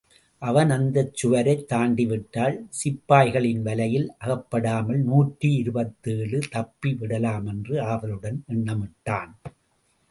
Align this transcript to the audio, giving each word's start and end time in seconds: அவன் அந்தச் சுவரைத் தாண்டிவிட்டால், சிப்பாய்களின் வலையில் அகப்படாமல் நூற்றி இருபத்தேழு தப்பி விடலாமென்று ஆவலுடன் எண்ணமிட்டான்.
அவன் 0.41 0.69
அந்தச் 0.69 1.13
சுவரைத் 1.13 1.67
தாண்டிவிட்டால், 1.67 2.57
சிப்பாய்களின் 2.71 3.61
வலையில் 3.61 4.13
அகப்படாமல் 4.17 5.01
நூற்றி 5.03 5.55
இருபத்தேழு 5.55 6.39
தப்பி 6.49 6.97
விடலாமென்று 6.99 7.81
ஆவலுடன் 7.83 8.43
எண்ணமிட்டான். 8.49 9.33